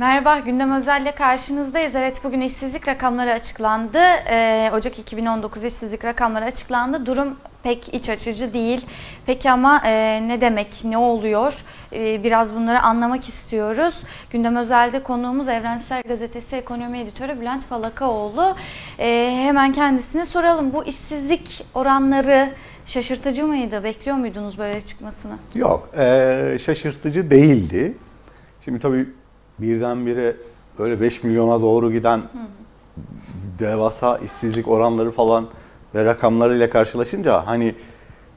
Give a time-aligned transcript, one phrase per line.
[0.00, 1.94] Merhaba, Gündem Özel'le karşınızdayız.
[1.94, 3.98] Evet, bugün işsizlik rakamları açıklandı.
[4.30, 7.06] Ee, Ocak 2019 işsizlik rakamları açıklandı.
[7.06, 8.86] Durum pek iç açıcı değil.
[9.26, 11.64] Peki ama e, ne demek, ne oluyor?
[11.92, 14.02] E, biraz bunları anlamak istiyoruz.
[14.30, 18.56] Gündem Özel'de konuğumuz Evrensel Gazetesi Ekonomi Editörü Bülent Falakaoğlu.
[18.98, 20.72] E, hemen kendisine soralım.
[20.72, 22.48] Bu işsizlik oranları
[22.86, 23.84] şaşırtıcı mıydı?
[23.84, 25.34] Bekliyor muydunuz böyle çıkmasını?
[25.54, 27.94] Yok, e, şaşırtıcı değildi.
[28.64, 29.19] Şimdi tabii
[29.60, 30.36] birdenbire
[30.78, 32.22] böyle 5 milyona doğru giden
[33.58, 35.46] devasa işsizlik oranları falan
[35.94, 37.74] ve rakamlarıyla karşılaşınca hani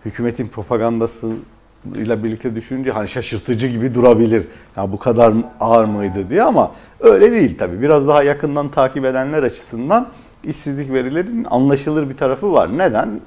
[0.06, 4.48] hükümetin propagandasıyla birlikte düşününce hani şaşırtıcı gibi durabilir.
[4.78, 7.82] Ya bu kadar ağır mıydı diye ama öyle değil tabii.
[7.82, 10.10] Biraz daha yakından takip edenler açısından
[10.44, 12.78] işsizlik verilerinin anlaşılır bir tarafı var.
[12.78, 13.22] Neden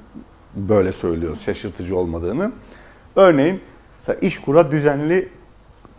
[0.55, 2.51] böyle söylüyoruz şaşırtıcı olmadığını?
[3.15, 3.59] Örneğin
[3.99, 5.29] mesela İşkur'a düzenli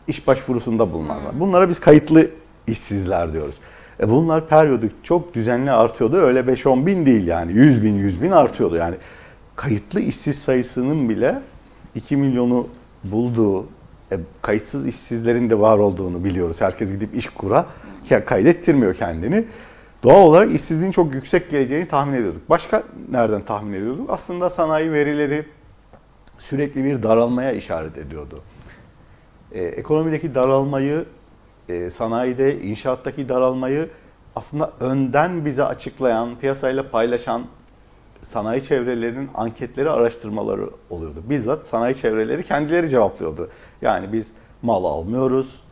[0.08, 1.40] iş başvurusunda bulunanlar.
[1.40, 2.30] Bunlara biz kayıtlı
[2.66, 3.54] işsizler diyoruz.
[4.00, 6.16] E bunlar periyodik çok düzenli artıyordu.
[6.16, 7.52] Öyle 5-10 bin değil yani.
[7.52, 8.76] 100 bin, 100 bin artıyordu.
[8.76, 8.94] Yani
[9.56, 11.42] kayıtlı işsiz sayısının bile
[11.94, 12.66] 2 milyonu
[13.04, 13.62] bulduğu,
[14.12, 16.60] e, kayıtsız işsizlerin de var olduğunu biliyoruz.
[16.60, 17.66] Herkes gidip iş kura
[18.26, 19.44] kaydettirmiyor kendini.
[20.02, 22.50] Doğal olarak işsizliğin çok yüksek geleceğini tahmin ediyorduk.
[22.50, 24.10] Başka nereden tahmin ediyorduk?
[24.10, 25.46] Aslında sanayi verileri
[26.38, 28.42] sürekli bir daralmaya işaret ediyordu.
[29.52, 31.04] Ee, ekonomideki daralmayı,
[31.68, 33.88] e, sanayide, inşaattaki daralmayı
[34.36, 37.42] aslında önden bize açıklayan, piyasayla paylaşan
[38.22, 41.22] sanayi çevrelerinin anketleri, araştırmaları oluyordu.
[41.30, 43.48] Bizzat sanayi çevreleri kendileri cevaplıyordu.
[43.82, 44.32] Yani biz
[44.62, 45.62] mal almıyoruz,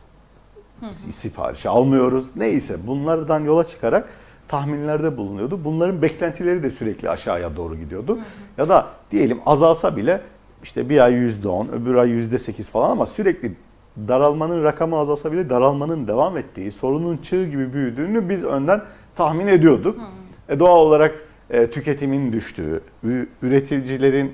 [0.91, 2.25] sipariş almıyoruz.
[2.35, 4.09] Neyse bunlardan yola çıkarak
[4.47, 5.59] tahminlerde bulunuyordu.
[5.63, 8.15] Bunların beklentileri de sürekli aşağıya doğru gidiyordu.
[8.15, 8.23] Hı hı.
[8.57, 10.21] Ya da diyelim azalsa bile
[10.63, 13.53] işte bir ay yüzde on, öbür ay yüzde sekiz falan ama sürekli
[14.07, 18.81] daralmanın rakamı azalsa bile daralmanın devam ettiği, sorunun çığ gibi büyüdüğünü biz önden
[19.15, 19.97] tahmin ediyorduk.
[19.97, 20.53] Hı.
[20.53, 21.15] E doğal olarak
[21.49, 22.81] e, tüketimin düştüğü,
[23.41, 24.33] üreticilerin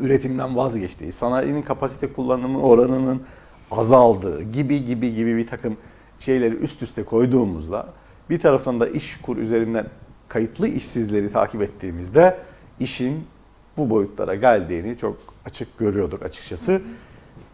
[0.00, 3.22] üretimden vazgeçtiği, sanayinin kapasite kullanımı oranının
[3.70, 5.76] azaldığı gibi gibi gibi bir takım
[6.18, 7.86] şeyleri üst üste koyduğumuzda
[8.30, 9.86] bir taraftan da iş kur üzerinden
[10.28, 12.38] kayıtlı işsizleri takip ettiğimizde
[12.80, 13.26] işin
[13.76, 15.16] bu boyutlara geldiğini çok
[15.46, 16.82] açık görüyorduk açıkçası.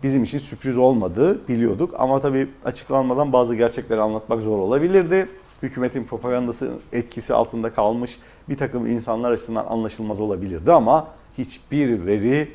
[0.03, 5.29] Bizim için sürpriz olmadığı biliyorduk ama tabii açıklanmadan bazı gerçekleri anlatmak zor olabilirdi.
[5.63, 8.19] Hükümetin propagandası etkisi altında kalmış
[8.49, 11.09] bir takım insanlar açısından anlaşılmaz olabilirdi ama
[11.39, 12.49] hiçbir veri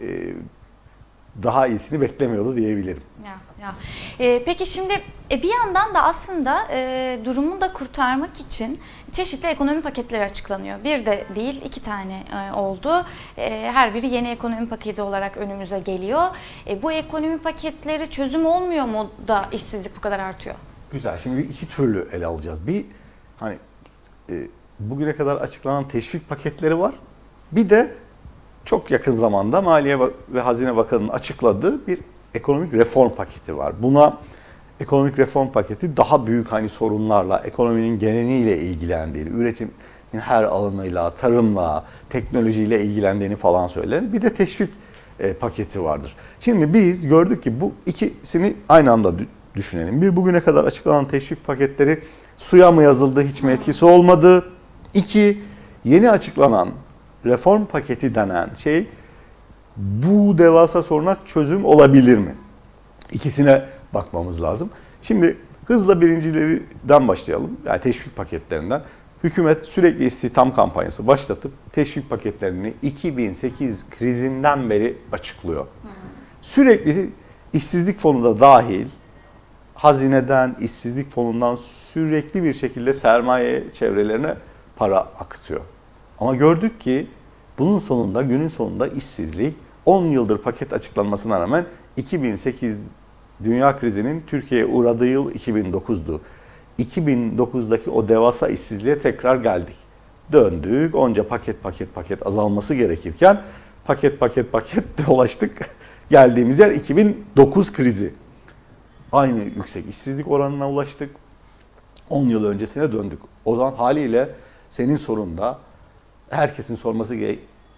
[0.00, 0.34] e,
[1.42, 3.02] daha iyisini beklemiyordu diyebilirim.
[3.24, 3.74] Ya, ya.
[4.18, 8.80] E, peki şimdi e, bir yandan da aslında e, durumu da kurtarmak için
[9.12, 10.84] çeşitli ekonomi paketleri açıklanıyor.
[10.84, 13.06] Bir de değil iki tane e, oldu.
[13.38, 16.22] E, her biri yeni ekonomi paketi olarak önümüze geliyor.
[16.66, 20.56] E, bu ekonomi paketleri çözüm olmuyor mu da işsizlik bu kadar artıyor?
[20.92, 21.18] Güzel.
[21.18, 22.66] Şimdi iki türlü ele alacağız.
[22.66, 22.84] Bir
[23.40, 23.58] hani
[24.30, 24.46] e,
[24.80, 26.94] bugüne kadar açıklanan teşvik paketleri var.
[27.52, 27.94] Bir de
[28.64, 29.98] çok yakın zamanda Maliye
[30.28, 31.98] ve Hazine Bakanı'nın açıkladığı bir
[32.34, 33.72] ekonomik reform paketi var.
[33.82, 34.18] Buna
[34.80, 39.72] ekonomik reform paketi daha büyük hani sorunlarla, ekonominin geneliyle ilgilendiğini, üretimin
[40.12, 44.12] her alanıyla, tarımla, teknolojiyle ilgilendiğini falan söyler.
[44.12, 44.70] Bir de teşvik
[45.20, 46.16] e, paketi vardır.
[46.40, 49.12] Şimdi biz gördük ki bu ikisini aynı anda
[49.54, 50.02] düşünelim.
[50.02, 52.00] Bir bugüne kadar açıklanan teşvik paketleri
[52.38, 54.44] suya mı yazıldı, hiç mi etkisi olmadı?
[54.94, 55.42] İki,
[55.84, 56.68] yeni açıklanan
[57.24, 58.86] reform paketi denen şey
[59.76, 62.34] bu devasa soruna çözüm olabilir mi?
[63.12, 63.62] İkisine
[63.94, 64.70] bakmamız lazım.
[65.02, 65.36] Şimdi
[65.66, 67.56] hızla birincilerden başlayalım.
[67.66, 68.82] Yani teşvik paketlerinden.
[69.24, 75.66] Hükümet sürekli istihdam kampanyası başlatıp teşvik paketlerini 2008 krizinden beri açıklıyor.
[76.42, 77.10] Sürekli
[77.52, 78.86] işsizlik fonu da dahil
[79.74, 84.34] hazineden, işsizlik fonundan sürekli bir şekilde sermaye çevrelerine
[84.76, 85.60] para akıtıyor.
[86.20, 87.06] Ama gördük ki
[87.58, 89.54] bunun sonunda günün sonunda işsizlik
[89.86, 91.66] 10 yıldır paket açıklanmasına rağmen
[91.96, 92.78] 2008
[93.44, 96.20] dünya krizinin Türkiye'ye uğradığı yıl 2009'du.
[96.78, 99.76] 2009'daki o devasa işsizliğe tekrar geldik.
[100.32, 100.94] Döndük.
[100.94, 103.42] Onca paket paket paket azalması gerekirken
[103.84, 105.70] paket paket paket dolaştık.
[106.10, 108.14] Geldiğimiz yer 2009 krizi.
[109.12, 111.10] Aynı yüksek işsizlik oranına ulaştık.
[112.10, 113.18] 10 yıl öncesine döndük.
[113.44, 114.30] O zaman haliyle
[114.70, 115.58] senin sorunda
[116.34, 117.16] herkesin sorması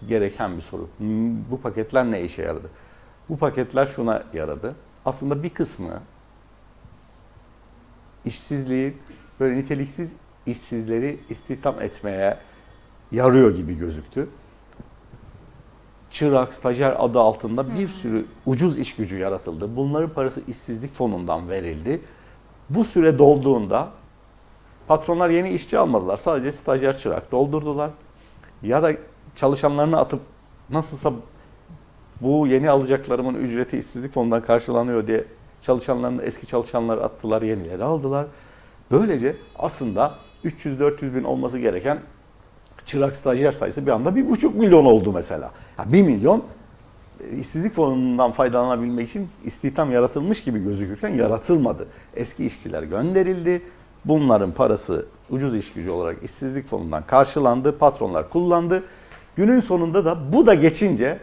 [0.07, 0.89] gereken bir soru.
[0.97, 2.69] Hmm, bu paketler ne işe yaradı?
[3.29, 4.75] Bu paketler şuna yaradı.
[5.05, 6.01] Aslında bir kısmı
[8.25, 8.97] işsizliğin
[9.39, 10.15] böyle niteliksiz
[10.45, 12.37] işsizleri istihdam etmeye
[13.11, 14.29] yarıyor gibi gözüktü.
[16.09, 19.75] Çırak, stajyer adı altında bir sürü ucuz iş gücü yaratıldı.
[19.75, 22.01] Bunların parası işsizlik fonundan verildi.
[22.69, 23.89] Bu süre dolduğunda
[24.87, 26.17] patronlar yeni işçi almadılar.
[26.17, 27.91] Sadece stajyer çırak doldurdular.
[28.63, 28.91] Ya da
[29.35, 30.19] çalışanlarını atıp
[30.69, 31.13] nasılsa
[32.21, 35.25] bu yeni alacaklarımın ücreti işsizlik fonundan karşılanıyor diye
[35.61, 38.25] çalışanlarını eski çalışanları attılar, yenileri aldılar.
[38.91, 40.15] Böylece aslında
[40.45, 41.99] 300-400 bin olması gereken
[42.85, 45.51] çırak stajyer sayısı bir anda 1,5 milyon oldu mesela.
[45.79, 46.43] Ya 1 milyon
[47.23, 51.87] e, işsizlik fonundan faydalanabilmek için istihdam yaratılmış gibi gözükürken yaratılmadı.
[52.15, 53.61] Eski işçiler gönderildi.
[54.05, 57.77] Bunların parası ucuz iş gücü olarak işsizlik fonundan karşılandı.
[57.77, 58.83] Patronlar kullandı.
[59.35, 61.19] Günün sonunda da bu da geçince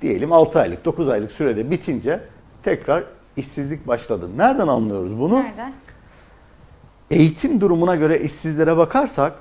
[0.00, 2.20] diyelim 6 aylık 9 aylık sürede bitince
[2.62, 3.04] tekrar
[3.36, 4.28] işsizlik başladı.
[4.36, 5.42] Nereden anlıyoruz bunu?
[5.42, 5.72] Nereden?
[7.10, 9.32] Eğitim durumuna göre işsizlere bakarsak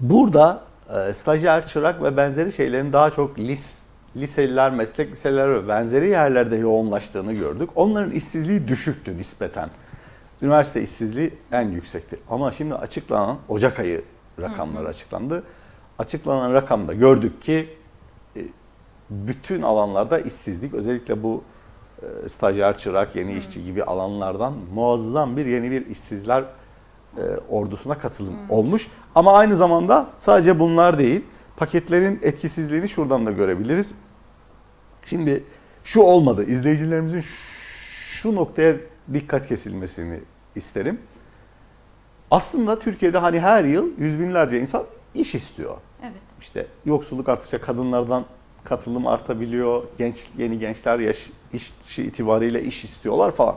[0.00, 0.62] burada
[0.94, 6.56] e, stajyer, çırak ve benzeri şeylerin daha çok lis, liseliler, meslek liseleri ve benzeri yerlerde
[6.56, 7.70] yoğunlaştığını gördük.
[7.74, 9.70] Onların işsizliği düşüktü nispeten.
[10.42, 12.18] Üniversite işsizliği en yüksekti.
[12.30, 14.04] Ama şimdi açıklanan Ocak ayı
[14.40, 15.42] rakamları açıklandı.
[15.98, 17.68] Açıklanan rakamda gördük ki
[18.36, 18.40] e,
[19.10, 21.44] bütün alanlarda işsizlik özellikle bu
[22.02, 26.44] e, stajyer, çırak, yeni işçi gibi alanlardan muazzam bir yeni bir işsizler
[27.16, 28.88] e, ordusuna katılım olmuş.
[29.14, 31.24] Ama aynı zamanda sadece bunlar değil,
[31.56, 33.94] paketlerin etkisizliğini şuradan da görebiliriz.
[35.04, 35.44] Şimdi
[35.84, 38.76] şu olmadı, izleyicilerimizin şu noktaya
[39.14, 40.20] dikkat kesilmesini
[40.54, 41.00] isterim.
[42.30, 45.76] Aslında Türkiye'de hani her yıl yüz binlerce insan iş istiyor.
[46.02, 46.12] Evet.
[46.40, 48.24] İşte yoksulluk arttıkça kadınlardan
[48.64, 49.82] katılım artabiliyor.
[49.98, 53.56] Genç yeni gençler yaş işi itibariyle iş istiyorlar falan.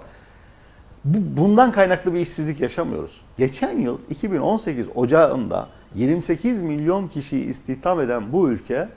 [1.06, 3.22] Bu, bundan kaynaklı bir işsizlik yaşamıyoruz.
[3.38, 8.90] Geçen yıl 2018 Ocağı'nda 28 milyon kişiyi istihdam eden bu ülke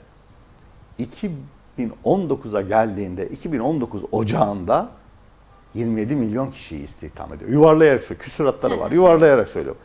[1.77, 4.89] 2019'a geldiğinde 2019 Ocağı'nda
[5.75, 7.49] 27 milyon kişiyi istihdam ediyor.
[7.51, 8.19] Yuvarlayarak söylüyor.
[8.25, 8.91] Küsuratları var.
[8.91, 9.81] Yuvarlayarak söylüyorum.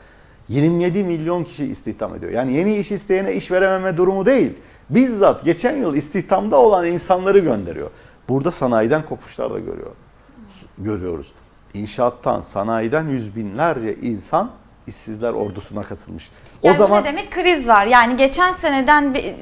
[0.48, 2.32] 27 milyon kişi istihdam ediyor.
[2.32, 4.52] Yani yeni iş isteyene iş verememe durumu değil.
[4.90, 7.90] Bizzat geçen yıl istihdamda olan insanları gönderiyor.
[8.28, 9.90] Burada sanayiden kopuşlar da görüyor.
[10.78, 11.32] Görüyoruz.
[11.74, 14.50] İnşaattan, sanayiden yüz binlerce insan
[14.86, 16.30] işsizler ordusuna katılmış.
[16.62, 17.86] Yani o zaman ne demek kriz var.
[17.86, 19.34] Yani geçen seneden be-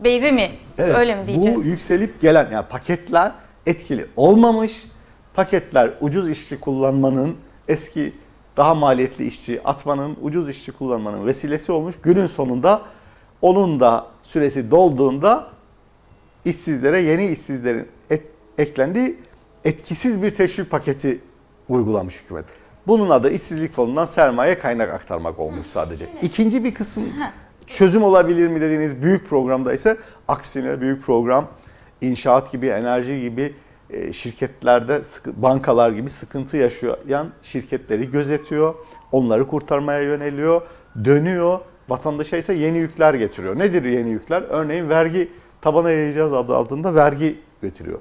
[0.00, 0.50] beri mi?
[0.78, 1.58] Evet, Öyle mi diyeceğiz?
[1.58, 3.32] Bu yükselip gelen yani paketler
[3.66, 4.84] etkili olmamış.
[5.36, 7.36] Paketler ucuz işçi kullanmanın
[7.68, 8.12] eski
[8.56, 11.94] daha maliyetli işçi atmanın, ucuz işçi kullanmanın vesilesi olmuş.
[12.02, 12.82] Günün sonunda
[13.42, 15.46] onun da süresi dolduğunda
[16.44, 19.18] işsizlere yeni işsizlerin et, eklendiği
[19.64, 21.20] etkisiz bir teşvik paketi
[21.68, 22.44] uygulamış hükümet.
[22.86, 26.04] Bunun adı işsizlik fonundan sermaye kaynak aktarmak olmuş sadece.
[26.22, 27.04] İkinci bir kısım
[27.66, 29.96] çözüm olabilir mi dediğiniz büyük programda ise
[30.28, 31.48] aksine büyük program
[32.00, 33.54] inşaat gibi, enerji gibi
[34.12, 35.00] şirketlerde,
[35.36, 38.74] bankalar gibi sıkıntı yaşayan şirketleri gözetiyor.
[39.12, 40.62] Onları kurtarmaya yöneliyor,
[41.04, 41.60] dönüyor.
[41.88, 43.58] Vatandaşa ise yeni yükler getiriyor.
[43.58, 44.42] Nedir yeni yükler?
[44.48, 45.28] Örneğin vergi
[45.60, 47.98] tabana yayacağız adı altında vergi getiriyor.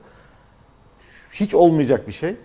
[1.31, 2.35] Hiç olmayacak bir şey.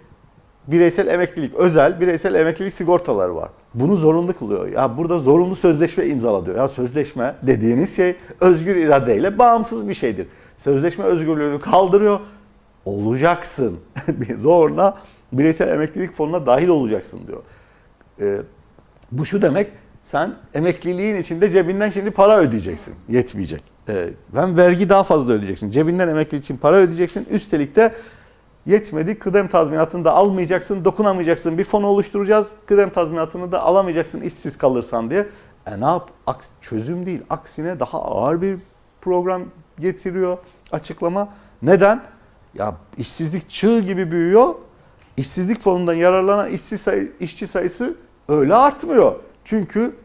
[0.66, 3.50] Bireysel emeklilik, özel bireysel emeklilik sigortaları var.
[3.74, 4.68] Bunu zorunlu kılıyor.
[4.68, 6.56] Ya burada zorunlu sözleşme imzala diyor.
[6.56, 10.26] Ya sözleşme dediğiniz şey özgür iradeyle bağımsız bir şeydir.
[10.56, 12.20] Sözleşme özgürlüğünü kaldırıyor.
[12.84, 13.80] Olacaksın.
[14.38, 14.98] Zorla
[15.32, 17.42] bireysel emeklilik fonuna dahil olacaksın diyor.
[18.20, 18.42] Ee,
[19.12, 19.70] bu şu demek
[20.02, 22.94] sen emekliliğin içinde cebinden şimdi para ödeyeceksin.
[23.08, 23.62] Yetmeyecek.
[23.88, 25.70] Ee, ben vergi daha fazla ödeyeceksin.
[25.70, 27.26] Cebinden emeklilik için para ödeyeceksin.
[27.30, 27.94] Üstelik de
[28.66, 31.58] yetmedi kıdem tazminatını da almayacaksın, dokunamayacaksın.
[31.58, 32.50] Bir fon oluşturacağız.
[32.66, 35.26] Kıdem tazminatını da alamayacaksın işsiz kalırsan diye.
[35.66, 36.10] E ne yap?
[36.26, 37.20] Aks, çözüm değil.
[37.30, 38.58] Aksine daha ağır bir
[39.00, 39.42] program
[39.78, 40.38] getiriyor
[40.72, 41.28] açıklama.
[41.62, 42.02] Neden?
[42.54, 44.54] Ya işsizlik çığ gibi büyüyor.
[45.16, 47.96] İşsizlik fonundan yararlanan işsiz sayı, işçi sayısı
[48.28, 49.14] öyle artmıyor.
[49.44, 49.96] Çünkü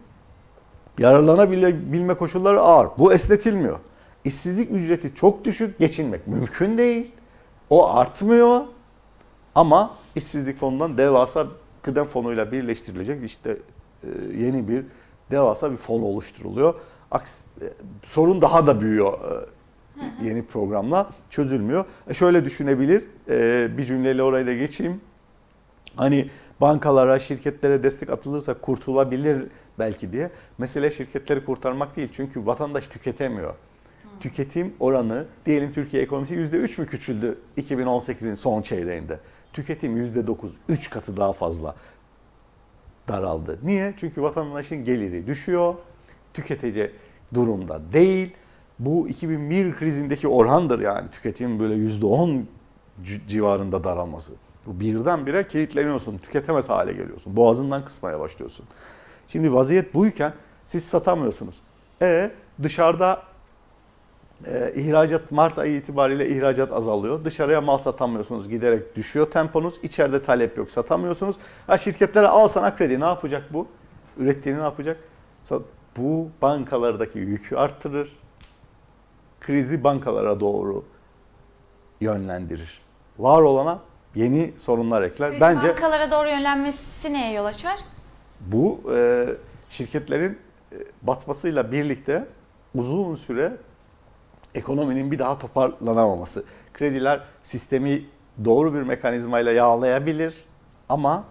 [0.98, 2.88] yararlanabilme koşulları ağır.
[2.98, 3.80] Bu esnetilmiyor.
[4.24, 7.12] İşsizlik ücreti çok düşük, geçinmek mümkün değil.
[7.70, 8.62] O artmıyor
[9.56, 11.48] ama işsizlik fonundan devasa
[11.82, 13.58] kıdem fonuyla birleştirilecek işte
[14.04, 14.86] e, yeni bir
[15.32, 16.74] devasa bir fon oluşturuluyor.
[17.14, 17.18] E,
[18.04, 19.46] sorun daha da büyüyor e,
[20.24, 21.86] yeni programla çözülmüyor.
[22.08, 23.04] E şöyle düşünebilir,
[23.78, 25.02] bir cümleyle oraya da geçeyim.
[25.96, 26.30] Hani
[26.62, 29.48] bankalara, şirketlere destek atılırsa kurtulabilir
[29.80, 30.32] belki diye.
[30.58, 32.10] Mesele şirketleri kurtarmak değil.
[32.14, 33.54] Çünkü vatandaş tüketemiyor.
[34.20, 39.20] Tüketim oranı diyelim Türkiye ekonomisi %3 mü küçüldü 2018'in son çeyreğinde?
[39.54, 40.36] Tüketim %9,
[40.70, 41.76] 3 katı daha fazla
[43.08, 43.60] daraldı.
[43.64, 43.94] Niye?
[43.98, 45.76] Çünkü vatandaşın geliri düşüyor.
[46.34, 46.92] Tüketici
[47.34, 48.34] durumda değil.
[48.80, 52.42] Bu 2001 krizindeki orandır yani tüketim böyle %10
[53.28, 54.34] civarında daralması.
[54.66, 57.36] Bu birdenbire kilitleniyorsun, tüketemez hale geliyorsun.
[57.36, 58.66] Boğazından kısmaya başlıyorsun.
[59.28, 60.34] Şimdi vaziyet buyken
[60.66, 61.56] siz satamıyorsunuz.
[62.02, 62.32] E
[62.64, 63.24] dışarıda
[64.46, 67.26] e, ihracat Mart ayı itibariyle ihracat azalıyor.
[67.26, 68.50] Dışarıya mal satamıyorsunuz.
[68.50, 69.80] Giderek düşüyor temponuz.
[69.84, 70.72] İçeride talep yok.
[70.72, 71.36] Satamıyorsunuz.
[71.68, 73.00] Ha şirketlere al sana kredi.
[73.00, 73.68] Ne yapacak bu?
[74.18, 74.98] Ürettiğini ne yapacak?
[75.98, 78.25] Bu bankalardaki yükü arttırır.
[79.46, 80.86] Krizi bankalara doğru
[82.02, 82.82] yönlendirir.
[83.20, 83.80] Var olana
[84.16, 85.30] yeni sorunlar ekler.
[85.32, 87.80] Kriz Bence bankalara doğru yönlenmesi neye yol açar?
[88.42, 89.28] bu e,
[89.70, 90.40] şirketlerin
[90.72, 92.28] e, batmasıyla birlikte
[92.76, 93.58] uzun süre
[94.56, 96.46] ekonominin bir daha toparlanamaması.
[96.74, 98.06] Krediler sistemi
[98.46, 100.46] doğru bir mekanizmayla yağlayabilir
[100.90, 101.24] ama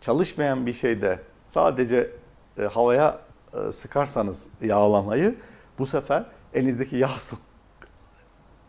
[0.00, 2.10] çalışmayan bir şeyde sadece
[2.58, 3.18] e, havaya
[3.54, 5.34] e, sıkarsanız yağlamayı
[5.78, 7.08] bu sefer elinizdeki yağ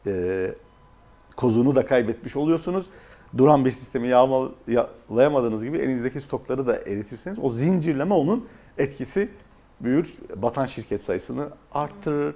[0.08, 0.52] e,
[1.36, 2.86] kozunu da kaybetmiş oluyorsunuz.
[3.38, 9.30] Duran bir sistemi yağma- yağlayamadığınız gibi elinizdeki stokları da eritirseniz o zincirleme onun etkisi
[9.82, 10.14] büyür.
[10.36, 12.36] Batan şirket sayısını arttırır.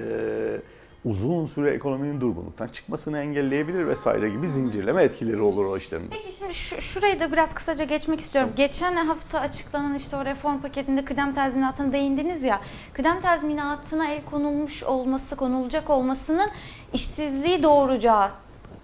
[0.00, 0.60] Ee,
[1.04, 6.08] uzun süre ekonominin durgunluktan çıkmasını engelleyebilir vesaire gibi zincirleme etkileri olur o işlerin.
[6.10, 8.50] Peki şimdi şu, şurayı da biraz kısaca geçmek istiyorum.
[8.56, 12.60] Geçen hafta açıklanan işte o reform paketinde kıdem tazminatına değindiniz ya.
[12.92, 16.50] Kıdem tazminatına el konulmuş olması, konulacak olmasının
[16.92, 18.30] işsizliği doğuracağı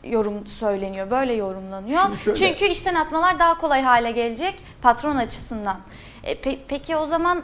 [0.05, 1.11] yorum söyleniyor.
[1.11, 2.03] Böyle yorumlanıyor.
[2.25, 5.77] Şöyle- Çünkü işten atmalar daha kolay hale gelecek patron açısından.
[6.25, 7.43] E, pe- peki o zaman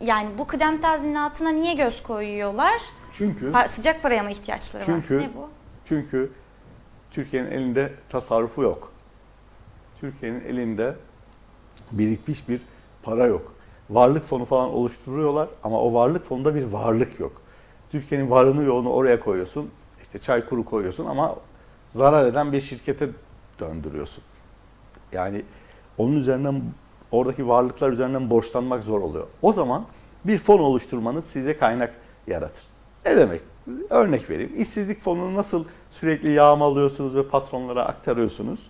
[0.00, 2.80] yani bu kıdem tazminatına niye göz koyuyorlar?
[3.18, 5.22] Çünkü Pa- sıcak paraya mı ihtiyaçları Çünkü- var?
[5.22, 5.48] Ne bu?
[5.84, 6.30] Çünkü
[7.10, 8.92] Türkiye'nin elinde tasarrufu yok.
[10.00, 10.96] Türkiye'nin elinde
[11.92, 12.60] birikmiş bir
[13.02, 13.54] para yok.
[13.90, 17.32] Varlık fonu falan oluşturuyorlar ama o varlık fonunda bir varlık yok.
[17.90, 19.70] Türkiye'nin varını yoğunu oraya koyuyorsun.
[20.02, 21.36] İşte çay kuru koyuyorsun ama
[21.88, 23.08] zarar eden bir şirkete
[23.60, 24.24] döndürüyorsun.
[25.12, 25.42] Yani
[25.98, 26.62] onun üzerinden
[27.10, 29.26] oradaki varlıklar üzerinden borçlanmak zor oluyor.
[29.42, 29.86] O zaman
[30.24, 31.94] bir fon oluşturmanız size kaynak
[32.26, 32.73] yaratır.
[33.06, 33.40] Ne demek?
[33.90, 34.52] Örnek vereyim.
[34.56, 38.60] İşsizlik fonunu nasıl sürekli yağmalıyorsunuz ve patronlara aktarıyorsunuz?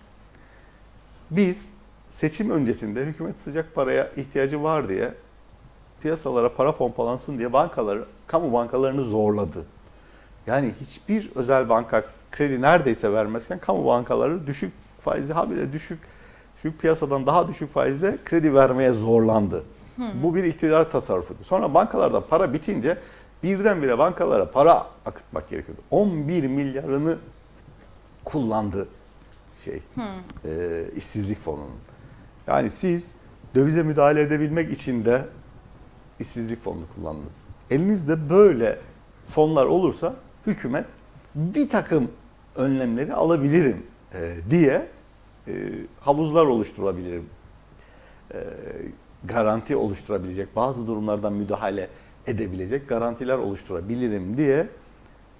[1.30, 1.72] Biz
[2.08, 5.14] seçim öncesinde hükümet sıcak paraya ihtiyacı var diye
[6.00, 9.64] piyasalara para pompalansın diye bankaları, kamu bankalarını zorladı.
[10.46, 15.98] Yani hiçbir özel banka kredi neredeyse vermezken kamu bankaları düşük faizli habire düşük
[16.56, 19.62] düşük piyasadan daha düşük faizle kredi vermeye zorlandı.
[20.22, 21.44] Bu bir iktidar tasarrufudu.
[21.44, 22.98] Sonra bankalardan para bitince
[23.44, 25.82] birdenbire bankalara para akıtmak gerekiyordu.
[25.90, 27.18] 11 milyarını
[28.24, 28.88] kullandı
[29.64, 29.82] şey
[30.44, 31.70] e, işsizlik fonunun.
[32.46, 33.14] Yani siz
[33.54, 35.24] dövize müdahale edebilmek için de
[36.20, 37.44] işsizlik fonunu kullandınız.
[37.70, 38.78] Elinizde böyle
[39.26, 40.14] fonlar olursa
[40.46, 40.84] hükümet
[41.34, 42.10] bir takım
[42.56, 44.86] önlemleri alabilirim e, diye
[45.48, 45.52] e,
[46.00, 47.26] havuzlar oluşturabilirim.
[48.34, 48.38] E,
[49.24, 51.88] garanti oluşturabilecek, bazı durumlardan müdahale
[52.26, 54.68] edebilecek garantiler oluşturabilirim diye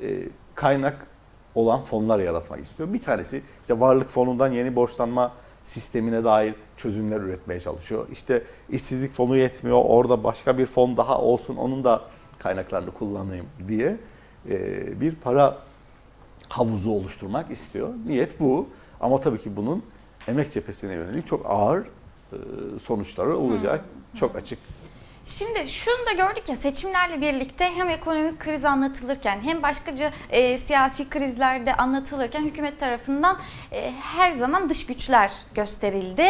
[0.00, 1.06] e, kaynak
[1.54, 2.92] olan fonlar yaratmak istiyor.
[2.92, 8.06] Bir tanesi işte varlık fonundan yeni borçlanma sistemine dair çözümler üretmeye çalışıyor.
[8.12, 12.02] İşte işsizlik fonu yetmiyor, orada başka bir fon daha olsun, onun da
[12.38, 13.96] kaynaklarını kullanayım diye
[14.48, 15.58] e, bir para
[16.48, 17.88] havuzu oluşturmak istiyor.
[18.06, 18.68] Niyet bu.
[19.00, 19.82] Ama tabii ki bunun
[20.28, 22.36] emek cephesine yönelik çok ağır e,
[22.82, 23.80] sonuçları olacağı
[24.16, 24.58] çok açık.
[25.24, 31.08] Şimdi şunu da gördük ya seçimlerle birlikte hem ekonomik kriz anlatılırken hem başkaca e, siyasi
[31.08, 33.38] krizlerde anlatılırken hükümet tarafından
[33.72, 36.26] e, her zaman dış güçler gösterildi.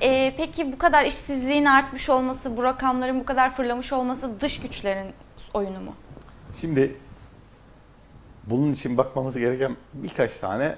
[0.00, 5.12] E, peki bu kadar işsizliğin artmış olması, bu rakamların bu kadar fırlamış olması dış güçlerin
[5.54, 5.94] oyunu mu?
[6.60, 6.96] Şimdi
[8.46, 10.76] bunun için bakmamız gereken birkaç tane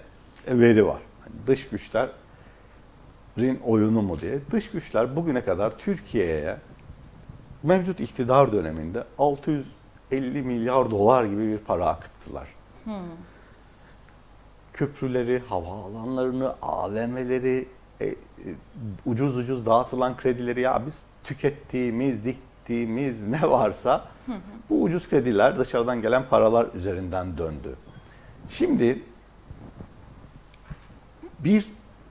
[0.49, 1.01] veri var.
[1.25, 4.39] Hani dış güçlerin oyunu mu diye.
[4.51, 6.57] Dış güçler bugüne kadar Türkiye'ye
[7.65, 12.49] mevcut iktidar döneminde 650 milyar dolar gibi bir para akıttılar.
[14.73, 17.69] Köprüleri, havaalanlarını, AVM'leri,
[18.01, 18.15] e, e,
[19.07, 24.09] ucuz ucuz dağıtılan kredileri ya biz tükettiğimiz, diktiğimiz ne varsa
[24.71, 27.77] bu ucuz krediler dışarıdan gelen paralar üzerinden döndü.
[28.49, 29.03] Şimdi
[31.39, 31.67] bir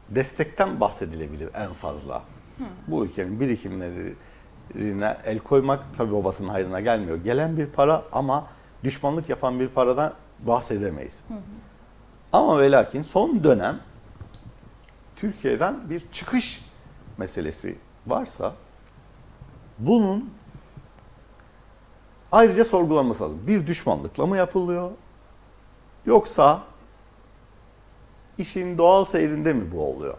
[0.09, 2.23] destekten bahsedilebilir en fazla.
[2.87, 4.13] Bu ülkenin birikimlerine
[5.25, 7.17] el koymak tabii babasının hayrına gelmiyor.
[7.17, 8.47] Gelen bir para ama
[8.83, 11.23] düşmanlık yapan bir paradan bahsedemeyiz.
[12.33, 13.79] Ama ve lakin son dönem
[15.15, 16.65] Türkiye'den bir çıkış
[17.17, 17.77] meselesi
[18.07, 18.53] varsa
[19.79, 20.29] bunun
[22.31, 23.39] ayrıca sorgulanması lazım.
[23.47, 24.91] Bir düşmanlıkla mı yapılıyor?
[26.05, 26.61] Yoksa
[28.37, 30.17] işin doğal seyrinde mi bu oluyor?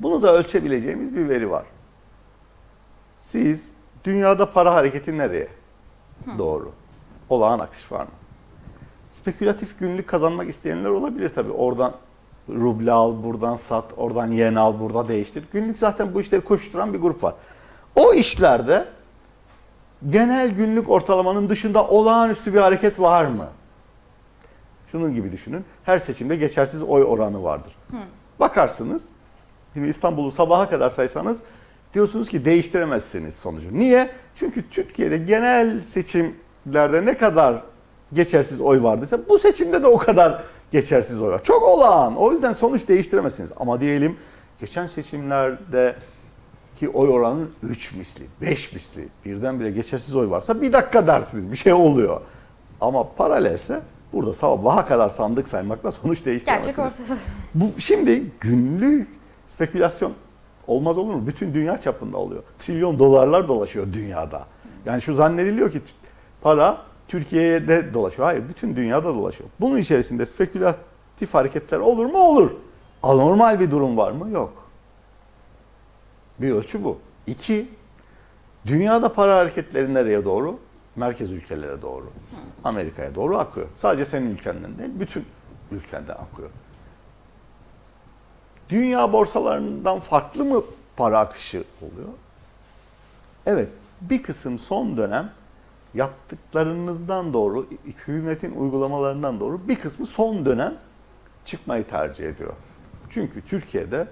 [0.00, 1.64] Bunu da ölçebileceğimiz bir veri var.
[3.28, 3.72] Siz
[4.04, 5.48] dünyada para hareketi nereye?
[6.38, 6.72] Doğru.
[7.28, 8.10] Olağan akış var mı?
[9.10, 11.52] Spekülatif günlük kazanmak isteyenler olabilir tabii.
[11.52, 11.94] Oradan
[12.48, 15.44] ruble al, buradan sat, oradan yen al, burada değiştir.
[15.52, 17.34] Günlük zaten bu işleri koşturan bir grup var.
[17.96, 18.88] O işlerde
[20.08, 23.48] genel günlük ortalamanın dışında olağanüstü bir hareket var mı?
[24.86, 25.64] Şunun gibi düşünün.
[25.84, 27.76] Her seçimde geçersiz oy oranı vardır.
[28.40, 29.08] Bakarsınız.
[29.74, 31.42] Şimdi İstanbul'u sabaha kadar saysanız
[31.94, 33.72] diyorsunuz ki değiştiremezsiniz sonucu.
[33.72, 34.10] Niye?
[34.34, 37.62] Çünkü Türkiye'de genel seçimlerde ne kadar
[38.12, 41.44] geçersiz oy vardıysa bu seçimde de o kadar geçersiz oy var.
[41.44, 42.16] Çok olağan.
[42.16, 43.50] O yüzden sonuç değiştiremezsiniz.
[43.56, 44.16] Ama diyelim
[44.60, 45.96] geçen seçimlerde
[46.76, 51.56] ki oy oranının 3 misli, 5 misli birdenbire geçersiz oy varsa bir dakika dersiniz bir
[51.56, 52.20] şey oluyor.
[52.80, 53.80] Ama paralelse
[54.12, 56.76] burada sabaha kadar sandık saymakla sonuç değiştiremezsiniz.
[56.76, 57.18] Gerçek ortada.
[57.54, 59.08] Bu şimdi günlük
[59.46, 60.12] spekülasyon
[60.68, 61.26] olmaz olur mu?
[61.26, 62.42] Bütün dünya çapında oluyor.
[62.58, 64.46] Trilyon dolarlar dolaşıyor dünyada.
[64.86, 65.80] Yani şu zannediliyor ki
[66.40, 68.28] para Türkiye'de dolaşıyor.
[68.28, 69.50] Hayır, bütün dünyada dolaşıyor.
[69.60, 72.18] Bunun içerisinde spekülatif hareketler olur mu?
[72.18, 72.50] Olur.
[73.02, 74.30] Anormal bir durum var mı?
[74.30, 74.52] Yok.
[76.38, 76.98] Bir ölçü bu.
[77.26, 77.68] İki,
[78.66, 80.58] dünyada para hareketleri nereye doğru?
[80.96, 82.10] Merkez ülkelere doğru.
[82.64, 83.66] Amerika'ya doğru akıyor.
[83.74, 85.24] Sadece senin ülkenden değil, bütün
[85.72, 86.48] ülkenden akıyor.
[88.68, 90.62] Dünya borsalarından farklı mı
[90.96, 92.08] para akışı oluyor?
[93.46, 93.68] Evet,
[94.00, 95.30] bir kısım son dönem
[95.94, 100.74] yaptıklarınızdan doğru, hükümetin uygulamalarından doğru bir kısmı son dönem
[101.44, 102.52] çıkmayı tercih ediyor.
[103.10, 104.08] Çünkü Türkiye'de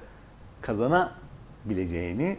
[0.60, 2.38] kazanabileceğini,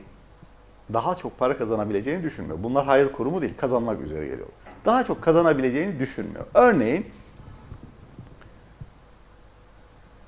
[0.93, 2.63] daha çok para kazanabileceğini düşünmüyor.
[2.63, 4.47] Bunlar hayır kurumu değil, kazanmak üzere geliyor.
[4.85, 6.45] Daha çok kazanabileceğini düşünmüyor.
[6.53, 7.05] Örneğin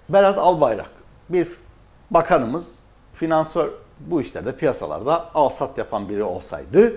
[0.10, 0.92] Berat Albayrak
[1.30, 1.48] bir
[2.12, 2.76] bakanımız
[3.14, 3.70] finansör
[4.00, 6.94] bu işlerde piyasalarda al sat yapan biri olsaydı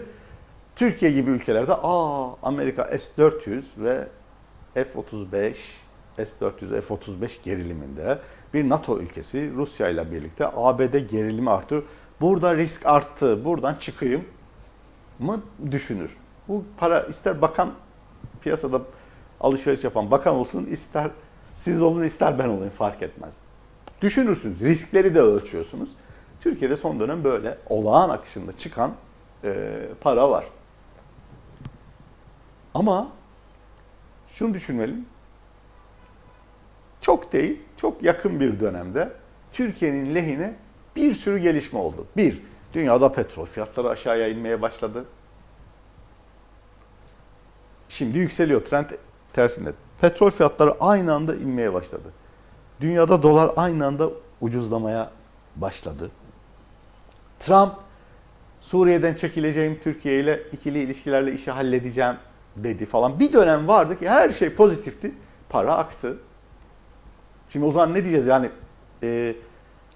[0.77, 4.09] Türkiye gibi ülkelerde aa Amerika S-400 ve
[4.75, 5.55] F-35
[6.17, 8.19] S-400 F-35 geriliminde
[8.55, 11.83] bir NATO ülkesi Rusya ile birlikte ABD gerilimi artıyor.
[12.21, 13.45] Burada risk arttı.
[13.45, 14.25] Buradan çıkayım
[15.19, 16.17] mı düşünür.
[16.49, 17.73] Bu para ister bakan
[18.41, 18.81] piyasada
[19.41, 21.11] alışveriş yapan bakan olsun ister
[21.55, 23.35] siz olun ister ben olayım fark etmez.
[24.03, 24.61] Düşünürsünüz.
[24.61, 25.91] Riskleri de ölçüyorsunuz.
[26.41, 28.95] Türkiye'de son dönem böyle olağan akışında çıkan
[29.45, 30.45] e, para var.
[32.75, 33.13] Ama
[34.29, 35.07] şunu düşünelim.
[37.01, 39.13] Çok değil, çok yakın bir dönemde
[39.53, 40.55] Türkiye'nin lehine
[40.97, 42.07] bir sürü gelişme oldu.
[42.17, 45.05] Bir, dünyada petrol fiyatları aşağıya inmeye başladı.
[47.89, 48.87] Şimdi yükseliyor, trend
[49.33, 49.73] tersinde.
[50.01, 52.13] Petrol fiyatları aynı anda inmeye başladı.
[52.83, 55.11] Dünyada dolar aynı anda ucuzlamaya
[55.57, 56.11] başladı.
[57.41, 57.73] Trump
[58.61, 62.17] Suriye'den çekileceğim Türkiye ile ikili ilişkilerle işi halledeceğim
[62.57, 63.21] dedi falan.
[63.21, 65.13] Bir dönem vardı ki her şey pozitifti.
[65.49, 66.19] Para aktı.
[67.49, 68.51] Şimdi o zaman ne diyeceğiz yani
[69.03, 69.35] e,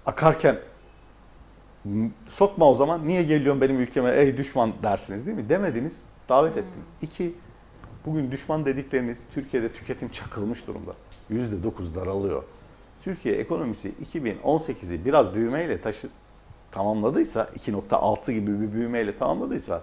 [0.05, 0.57] akarken
[2.27, 5.49] sokma o zaman niye geliyorsun benim ülkeme ey düşman dersiniz değil mi?
[5.49, 6.87] Demediniz, davet ettiniz.
[7.01, 7.35] İki,
[8.05, 10.93] bugün düşman dedikleriniz Türkiye'de tüketim çakılmış durumda.
[11.29, 12.43] Yüzde dokuz daralıyor.
[13.03, 16.09] Türkiye ekonomisi 2018'i biraz büyümeyle taşı
[16.71, 19.81] tamamladıysa 2.6 gibi bir büyümeyle tamamladıysa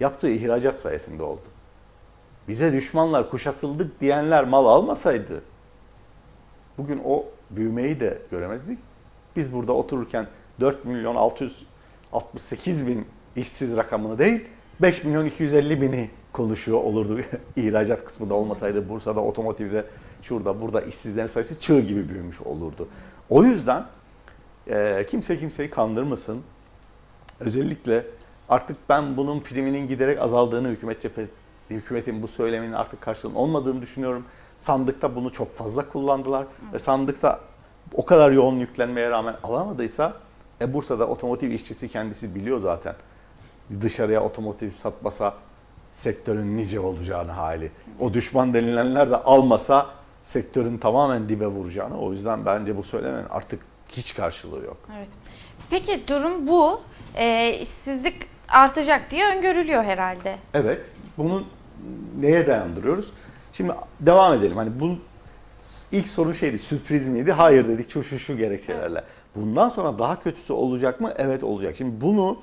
[0.00, 1.42] yaptığı ihracat sayesinde oldu.
[2.48, 5.42] Bize düşmanlar kuşatıldık diyenler mal almasaydı
[6.78, 8.78] bugün o büyümeyi de göremezdik.
[9.36, 10.26] Biz burada otururken
[10.60, 14.48] 4 milyon 668 bin işsiz rakamını değil
[14.82, 17.20] 5 milyon 250 bini konuşuyor olurdu.
[17.56, 19.84] İhracat kısmı da olmasaydı Bursa'da, otomotivde,
[20.22, 22.88] şurada, burada işsizlerin sayısı çığ gibi büyümüş olurdu.
[23.30, 23.84] O yüzden
[24.70, 26.42] e, kimse kimseyi kandırmasın.
[27.40, 28.06] Özellikle
[28.48, 31.26] artık ben bunun priminin giderek azaldığını hükümet cephe,
[31.70, 34.24] hükümetin bu söyleminin artık karşılığının olmadığını düşünüyorum.
[34.56, 37.40] Sandıkta bunu çok fazla kullandılar ve sandıkta
[37.94, 40.12] o kadar yoğun yüklenmeye rağmen alamadıysa
[40.60, 42.94] e Bursa'da otomotiv işçisi kendisi biliyor zaten.
[43.80, 45.34] Dışarıya otomotiv satmasa
[45.90, 47.70] sektörün nice olacağını hali.
[48.00, 49.86] O düşman denilenler de almasa
[50.22, 52.00] sektörün tamamen dibe vuracağını.
[52.00, 54.76] O yüzden bence bu söylemenin artık hiç karşılığı yok.
[54.98, 55.08] Evet.
[55.70, 56.80] Peki durum bu.
[57.14, 58.16] Ee, işsizlik
[58.48, 60.36] artacak diye öngörülüyor herhalde.
[60.54, 60.86] Evet.
[61.18, 61.44] Bunu
[62.20, 63.12] neye dayandırıyoruz?
[63.52, 64.56] Şimdi devam edelim.
[64.56, 64.96] Hani bu
[65.92, 67.32] ilk sorun şeydi sürpriz miydi?
[67.32, 69.04] Hayır dedik şu şu şu gerekçelerle.
[69.34, 71.12] Bundan sonra daha kötüsü olacak mı?
[71.16, 71.74] Evet olacak.
[71.76, 72.42] Şimdi bunu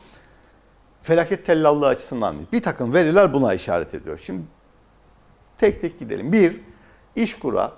[1.03, 2.47] felaket tellallığı açısından değil.
[2.53, 4.21] Bir takım veriler buna işaret ediyor.
[4.25, 4.41] Şimdi
[5.57, 6.31] tek tek gidelim.
[6.31, 6.61] Bir,
[7.15, 7.73] İşkur'a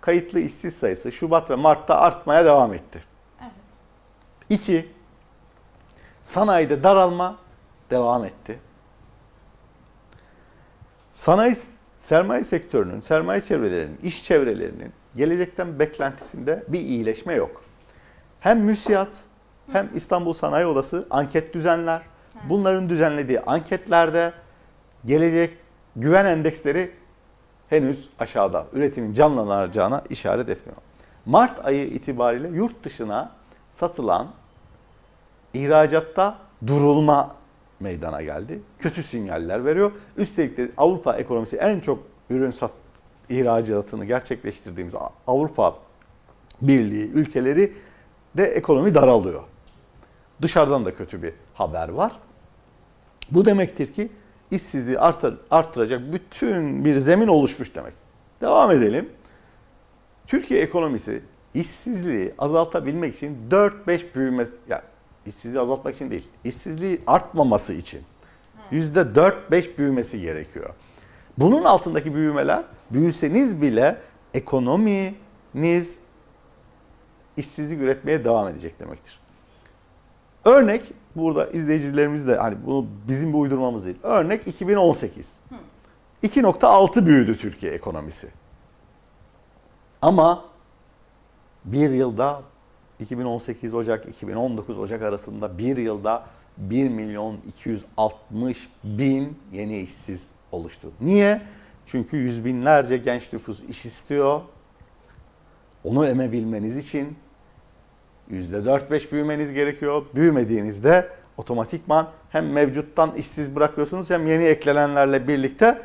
[0.00, 3.04] kayıtlı işsiz sayısı Şubat ve Mart'ta artmaya devam etti.
[3.40, 3.52] Evet.
[4.50, 4.88] İki,
[6.24, 7.38] sanayide daralma
[7.90, 8.58] devam etti.
[11.12, 11.56] Sanayi
[12.00, 17.62] sermaye sektörünün, sermaye çevrelerinin, iş çevrelerinin gelecekten beklentisinde bir iyileşme yok.
[18.40, 19.16] Hem müsiyat
[19.72, 22.02] hem İstanbul Sanayi Odası anket düzenler.
[22.48, 24.32] Bunların düzenlediği anketlerde
[25.04, 25.58] gelecek
[25.96, 26.90] güven endeksleri
[27.68, 28.66] henüz aşağıda.
[28.72, 30.76] Üretimin canlanacağına işaret etmiyor.
[31.26, 33.30] Mart ayı itibariyle yurt dışına
[33.72, 34.28] satılan
[35.54, 37.34] ihracatta durulma
[37.80, 38.60] meydana geldi.
[38.78, 39.92] Kötü sinyaller veriyor.
[40.16, 41.98] Üstelik de Avrupa ekonomisi en çok
[42.30, 42.72] ürün sat
[43.28, 44.94] ihracatını gerçekleştirdiğimiz
[45.26, 45.78] Avrupa
[46.62, 47.72] Birliği ülkeleri
[48.36, 49.42] de ekonomi daralıyor.
[50.42, 52.12] Dışarıdan da kötü bir haber var.
[53.30, 54.08] Bu demektir ki
[54.50, 57.92] işsizliği artar, arttıracak bütün bir zemin oluşmuş demek.
[58.40, 59.08] Devam edelim.
[60.26, 61.22] Türkiye ekonomisi
[61.54, 64.82] işsizliği azaltabilmek için 4-5 büyüme, yani
[65.26, 68.00] işsizliği azaltmak için değil, işsizliği artmaması için
[68.72, 70.70] %4-5 büyümesi gerekiyor.
[71.38, 73.98] Bunun altındaki büyümeler, büyüseniz bile
[74.34, 75.98] ekonominiz
[77.36, 79.20] işsizlik üretmeye devam edecek demektir.
[80.44, 80.82] Örnek
[81.16, 83.96] burada izleyicilerimiz de hani bunu bizim bir uydurmamız değil.
[84.02, 85.40] Örnek 2018.
[86.22, 88.28] 2.6 büyüdü Türkiye ekonomisi.
[90.02, 90.44] Ama
[91.64, 92.42] bir yılda
[93.00, 96.26] 2018 Ocak 2019 Ocak arasında bir yılda
[96.56, 100.92] 1 milyon 260 bin yeni işsiz oluştu.
[101.00, 101.42] Niye?
[101.86, 104.40] Çünkü yüz binlerce genç nüfus iş istiyor.
[105.84, 107.16] Onu emebilmeniz için
[108.32, 110.02] %4-5 büyümeniz gerekiyor.
[110.14, 115.82] Büyümediğinizde otomatikman hem mevcuttan işsiz bırakıyorsunuz hem yeni eklenenlerle birlikte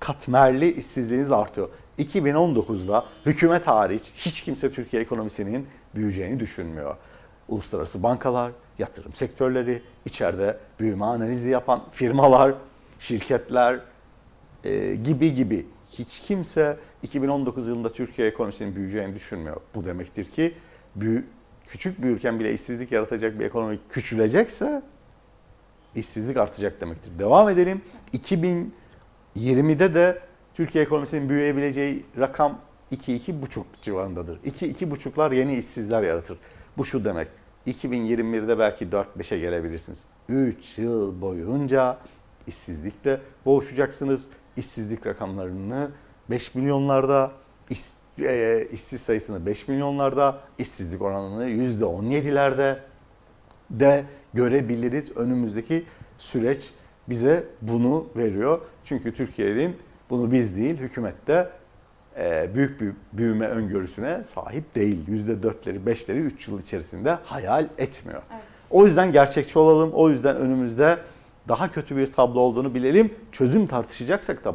[0.00, 1.68] katmerli işsizliğiniz artıyor.
[1.98, 6.96] 2019'da hükümet hariç hiç kimse Türkiye ekonomisinin büyüyeceğini düşünmüyor.
[7.48, 12.54] Uluslararası bankalar, yatırım sektörleri, içeride büyüme analizi yapan firmalar,
[12.98, 13.80] şirketler
[14.64, 19.56] e, gibi gibi hiç kimse 2019 yılında Türkiye ekonomisinin büyüyeceğini düşünmüyor.
[19.74, 20.54] Bu demektir ki
[20.96, 21.26] büyü,
[21.70, 24.82] küçük büyürken bile işsizlik yaratacak bir ekonomi küçülecekse
[25.94, 27.18] işsizlik artacak demektir.
[27.18, 27.82] Devam edelim.
[28.14, 30.22] 2020'de de
[30.54, 32.58] Türkiye ekonomisinin büyüyebileceği rakam
[32.92, 34.38] 2-2,5 civarındadır.
[34.38, 36.38] 2-2,5'lar yeni işsizler yaratır.
[36.78, 37.28] Bu şu demek.
[37.66, 40.04] 2021'de belki 4-5'e gelebilirsiniz.
[40.28, 41.98] 3 yıl boyunca
[42.46, 44.26] işsizlikle boğuşacaksınız.
[44.56, 45.90] İşsizlik rakamlarını
[46.30, 47.32] 5 milyonlarda,
[48.22, 52.76] e, işsiz sayısını 5 milyonlarda, işsizlik oranını %17'lerde
[53.70, 54.04] de
[54.34, 55.16] görebiliriz.
[55.16, 55.84] Önümüzdeki
[56.18, 56.70] süreç
[57.08, 58.60] bize bunu veriyor.
[58.84, 59.76] Çünkü Türkiye'nin
[60.10, 61.50] bunu biz değil, hükümette
[62.18, 65.06] e, büyük bir büyüme öngörüsüne sahip değil.
[65.08, 68.22] %4'leri, 5'leri 3 yıl içerisinde hayal etmiyor.
[68.32, 68.42] Evet.
[68.70, 69.90] O yüzden gerçekçi olalım.
[69.92, 70.98] O yüzden önümüzde
[71.48, 73.14] daha kötü bir tablo olduğunu bilelim.
[73.32, 74.54] Çözüm tartışacaksak da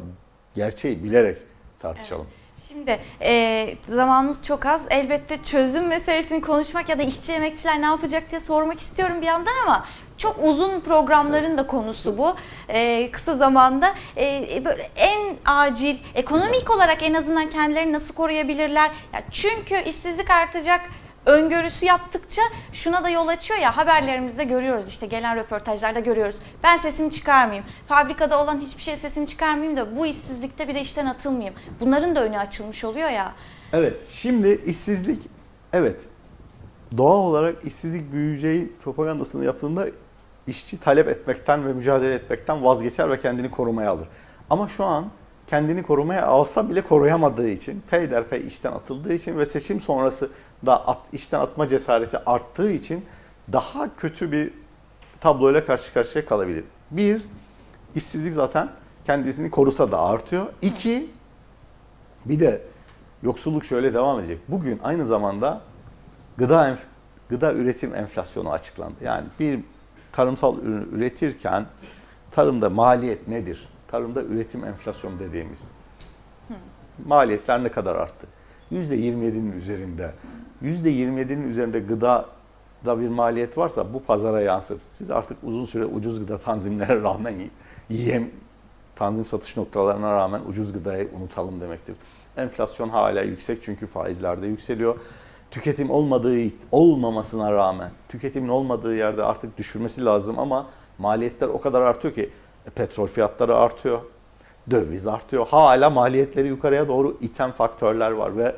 [0.54, 1.38] gerçeği bilerek
[1.80, 2.28] tartışalım.
[2.58, 4.86] Şimdi e, zamanımız çok az.
[4.90, 9.54] Elbette çözüm meselesini konuşmak ya da işçi emekçiler ne yapacak diye sormak istiyorum bir yandan
[9.64, 9.86] ama
[10.18, 12.36] çok uzun programların da konusu bu.
[12.70, 18.92] E, kısa zamanda e, böyle en acil ekonomik olarak en azından kendilerini nasıl koruyabilirler?
[19.14, 20.82] Ya çünkü işsizlik artacak
[21.26, 22.42] öngörüsü yaptıkça
[22.74, 26.36] şuna da yol açıyor ya haberlerimizde görüyoruz işte gelen röportajlarda görüyoruz.
[26.64, 27.66] Ben sesimi çıkarmayayım.
[27.88, 31.56] Fabrikada olan hiçbir şey sesimi çıkarmayayım da bu işsizlikte bir de işten atılmayayım.
[31.80, 33.34] Bunların da önü açılmış oluyor ya.
[33.74, 35.22] Evet, şimdi işsizlik,
[35.74, 36.06] evet
[36.98, 39.88] doğal olarak işsizlik büyüyeceği propagandasını yaptığında
[40.48, 44.08] işçi talep etmekten ve mücadele etmekten vazgeçer ve kendini korumaya alır.
[44.50, 45.06] Ama şu an
[45.48, 50.30] kendini korumaya alsa bile koruyamadığı için, peyderpey işten atıldığı için ve seçim sonrası
[50.66, 53.06] da at, işten atma cesareti arttığı için
[53.54, 54.54] daha kötü bir
[55.20, 56.64] tabloyla karşı karşıya kalabilir.
[56.92, 57.22] Bir,
[57.96, 58.70] işsizlik zaten
[59.06, 60.46] kendisini korusa da artıyor.
[60.62, 61.10] İki,
[62.26, 62.62] bir de
[63.24, 64.40] yoksulluk şöyle devam edecek.
[64.48, 65.62] Bugün aynı zamanda
[66.38, 66.86] gıda enf-
[67.30, 68.96] gıda üretim enflasyonu açıklandı.
[69.04, 69.60] Yani bir
[70.12, 71.66] tarımsal ürün üretirken
[72.32, 73.70] tarımda maliyet nedir?
[73.88, 75.68] Tarımda üretim enflasyonu dediğimiz.
[77.06, 78.28] Maliyetler ne kadar arttı?
[78.72, 80.12] %27'nin üzerinde.
[80.64, 82.26] %27'nin üzerinde gıda
[82.86, 84.80] da bir maliyet varsa bu pazara yansır.
[84.80, 87.36] Siz artık uzun süre ucuz gıda tanzimlere rağmen
[87.90, 88.30] yiyem
[88.96, 91.96] tanzim satış noktalarına rağmen ucuz gıdayı unutalım demektir.
[92.38, 94.96] Enflasyon hala yüksek çünkü faizler de yükseliyor.
[95.52, 102.14] Tüketim olmadığı olmamasına rağmen tüketimin olmadığı yerde artık düşürmesi lazım ama maliyetler o kadar artıyor
[102.14, 102.30] ki
[102.68, 104.00] e, petrol fiyatları artıyor,
[104.72, 105.48] döviz artıyor.
[105.48, 108.56] Hala maliyetleri yukarıya doğru iten faktörler var ve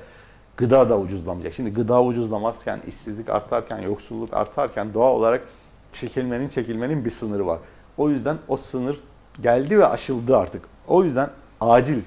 [0.57, 1.53] Gıda da ucuzlamayacak.
[1.53, 5.47] Şimdi gıda ucuzlamazken, işsizlik artarken, yoksulluk artarken doğal olarak
[5.91, 7.59] çekilmenin çekilmenin bir sınırı var.
[7.97, 8.99] O yüzden o sınır
[9.41, 10.65] geldi ve aşıldı artık.
[10.87, 11.29] O yüzden
[11.61, 12.01] acil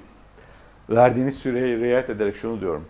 [0.90, 2.84] verdiğiniz süreye riayet ederek şunu diyorum.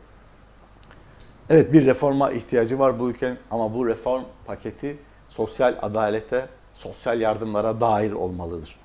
[1.51, 7.81] Evet bir reforma ihtiyacı var bu ülkenin ama bu reform paketi sosyal adalete, sosyal yardımlara
[7.81, 8.77] dair olmalıdır.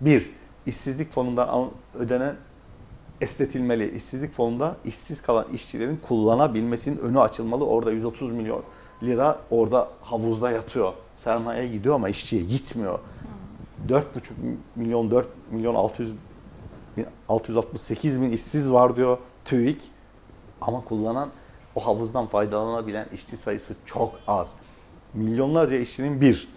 [0.00, 0.30] Bir,
[0.66, 2.36] işsizlik fonundan ödenen
[3.20, 3.96] esnetilmeli.
[3.96, 7.66] İşsizlik fonunda işsiz kalan işçilerin kullanabilmesinin önü açılmalı.
[7.66, 8.62] Orada 130 milyon
[9.02, 10.92] lira orada havuzda yatıyor.
[11.16, 12.98] Sermaye gidiyor ama işçiye gitmiyor.
[13.88, 14.02] 4,5
[14.76, 16.12] milyon 4 milyon 600
[16.96, 19.82] bin- 668 bin işsiz var diyor TÜİK.
[20.60, 21.28] Ama kullanan
[21.74, 24.56] o havuzdan faydalanabilen işçi sayısı çok az.
[25.14, 26.48] Milyonlarca işçinin bir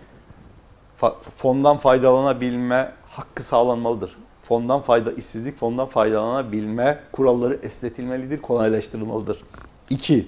[1.37, 4.17] fondan faydalanabilme hakkı sağlanmalıdır.
[4.49, 9.43] Fondan fayda işsizlik fondan faydalanabilme kuralları esnetilmelidir, kolaylaştırılmalıdır.
[9.89, 10.27] İki,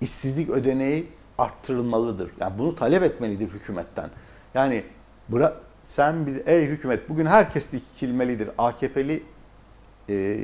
[0.00, 2.30] işsizlik ödeneği arttırılmalıdır.
[2.40, 4.10] Yani bunu talep etmelidir hükümetten.
[4.54, 4.84] Yani
[5.28, 8.50] bıra sen bize ey hükümet bugün herkes dikilmelidir.
[8.58, 9.22] AKP'li
[10.08, 10.38] e,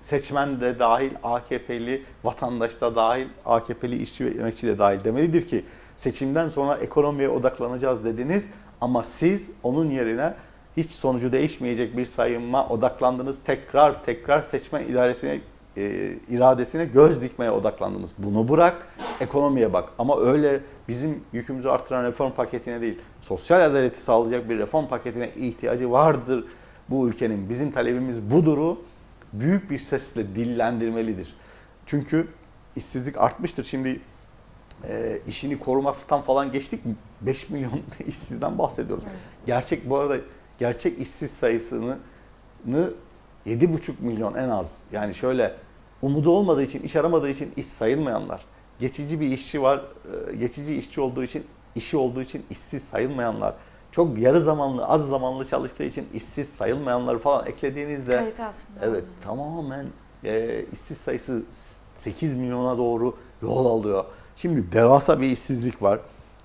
[0.00, 5.64] seçmen de dahil, AKP'li vatandaş da dahil, AKP'li işçi ve emekçi de dahil demelidir ki
[5.96, 8.48] seçimden sonra ekonomiye odaklanacağız dediniz
[8.80, 10.34] ama siz onun yerine
[10.76, 13.38] hiç sonucu değişmeyecek bir sayıma odaklandınız.
[13.44, 15.40] Tekrar tekrar seçmen idaresine
[15.76, 18.12] e, iradesine göz dikmeye odaklandınız.
[18.18, 18.88] Bunu bırak,
[19.20, 19.88] ekonomiye bak.
[19.98, 25.90] Ama öyle bizim yükümüzü artıran reform paketine değil, sosyal adaleti sağlayacak bir reform paketine ihtiyacı
[25.90, 26.44] vardır
[26.88, 27.48] bu ülkenin.
[27.48, 28.78] Bizim talebimiz buduru
[29.32, 31.34] büyük bir sesle dillendirmelidir.
[31.86, 32.28] Çünkü
[32.76, 33.64] işsizlik artmıştır.
[33.64, 34.00] Şimdi
[34.88, 36.80] e, işini korumaktan falan geçtik.
[37.20, 39.04] 5 milyon işsizden bahsediyoruz.
[39.06, 39.18] Evet.
[39.46, 40.16] Gerçek bu arada
[40.58, 41.98] gerçek işsiz sayısını
[43.46, 44.80] 7,5 milyon en az.
[44.92, 45.54] Yani şöyle
[46.02, 48.44] umudu olmadığı için, iş aramadığı için iş sayılmayanlar.
[48.78, 49.84] Geçici bir işçi var,
[50.30, 53.54] e, geçici işçi olduğu için, işi olduğu için işsiz sayılmayanlar.
[53.92, 58.80] Çok yarı zamanlı, az zamanlı çalıştığı için işsiz sayılmayanları falan eklediğinizde Kayıt altında.
[58.82, 59.86] Evet tamamen
[60.24, 61.42] e, işsiz sayısı
[61.94, 64.04] 8 milyona doğru yol alıyor.
[64.36, 66.00] Şimdi devasa bir işsizlik var.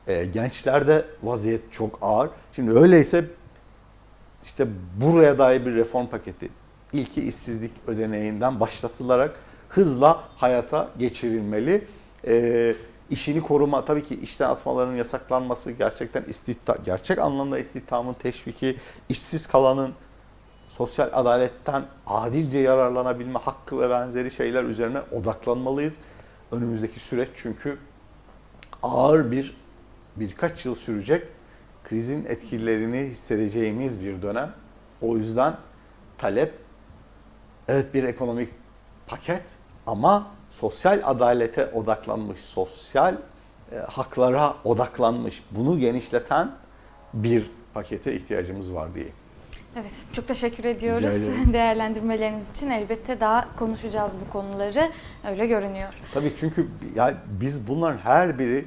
[0.07, 2.29] E, gençlerde vaziyet çok ağır.
[2.53, 3.25] Şimdi öyleyse
[4.45, 4.67] işte
[5.01, 6.49] buraya dair bir reform paketi
[6.93, 9.35] ilki işsizlik ödeneğinden başlatılarak
[9.69, 11.87] hızla hayata geçirilmeli.
[12.27, 12.75] E,
[13.09, 18.77] işini koruma tabii ki işten atmaların yasaklanması gerçekten istihdam gerçek anlamda istihdamın teşviki
[19.09, 19.93] işsiz kalanın
[20.69, 25.95] sosyal adaletten adilce yararlanabilme hakkı ve benzeri şeyler üzerine odaklanmalıyız.
[26.51, 27.77] Önümüzdeki süreç çünkü
[28.83, 29.57] ağır bir
[30.15, 31.27] birkaç yıl sürecek
[31.89, 34.51] krizin etkilerini hissedeceğimiz bir dönem.
[35.01, 35.57] O yüzden
[36.17, 36.53] talep
[37.67, 38.49] evet bir ekonomik
[39.07, 39.43] paket
[39.87, 43.15] ama sosyal adalete odaklanmış, sosyal
[43.71, 46.51] e, haklara odaklanmış, bunu genişleten
[47.13, 49.07] bir pakete ihtiyacımız var diye.
[49.75, 51.13] Evet, çok teşekkür ediyoruz
[51.53, 52.69] değerlendirmeleriniz için.
[52.69, 54.89] Elbette daha konuşacağız bu konuları.
[55.29, 55.93] Öyle görünüyor.
[56.13, 58.65] Tabii çünkü ya biz bunların her biri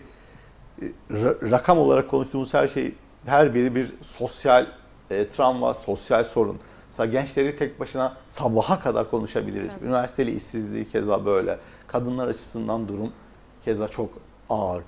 [0.82, 2.94] e, ra- rakam olarak konuştuğumuz her şey
[3.26, 4.66] her biri bir sosyal
[5.10, 6.58] e, travma, sosyal sorun.
[6.88, 9.72] Mesela gençleri tek başına sabaha kadar konuşabiliriz.
[9.72, 9.84] Tabii.
[9.84, 11.58] Üniversiteli işsizliği keza böyle.
[11.86, 13.12] Kadınlar açısından durum
[13.64, 14.10] keza çok
[14.50, 14.82] ağır.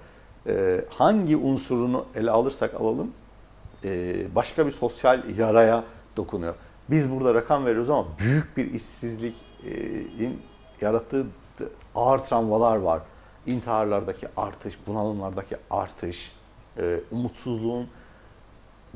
[0.46, 3.12] E, hangi unsurunu ele alırsak alalım
[3.84, 5.84] e, başka bir sosyal yaraya
[6.16, 6.54] dokunuyor.
[6.90, 10.42] Biz burada rakam veriyoruz ama büyük bir işsizliğin
[10.80, 11.26] yarattığı
[11.94, 13.00] ağır travmalar var.
[13.46, 16.32] İntiharlardaki artış, bunalımlardaki artış,
[16.78, 17.88] e, umutsuzluğun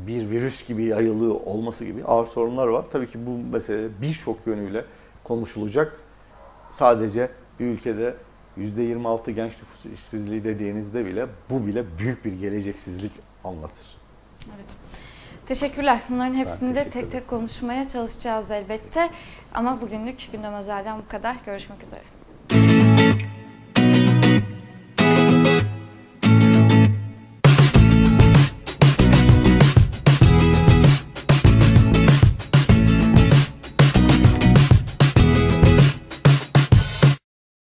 [0.06, 2.84] bir virüs gibi yayılıyor olması gibi ağır sorunlar var.
[2.90, 4.84] Tabii ki bu mesele birçok yönüyle
[5.24, 6.00] konuşulacak.
[6.70, 7.30] Sadece
[7.60, 8.14] bir ülkede
[8.58, 13.12] %26 genç nüfus işsizliği dediğinizde bile bu bile büyük bir geleceksizlik
[13.44, 13.86] anlatır.
[14.56, 14.70] Evet.
[15.46, 16.02] Teşekkürler.
[16.08, 19.10] Bunların hepsini de tek tek konuşmaya çalışacağız elbette.
[19.54, 21.36] Ama bugünlük gündem özelden bu kadar.
[21.46, 22.17] Görüşmek üzere.